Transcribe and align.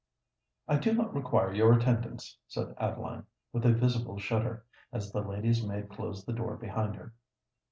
"I 0.67 0.77
do 0.77 0.95
not 0.95 1.13
require 1.13 1.53
your 1.53 1.73
attendance," 1.73 2.35
said 2.47 2.73
Adeline, 2.79 3.27
with 3.53 3.67
a 3.67 3.71
visible 3.71 4.17
shudder, 4.17 4.65
as 4.91 5.11
the 5.11 5.21
lady's 5.21 5.63
maid 5.63 5.89
closed 5.89 6.25
the 6.25 6.33
door 6.33 6.57
behind 6.57 6.95
her. 6.95 7.13